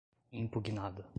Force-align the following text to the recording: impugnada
impugnada 0.31 1.05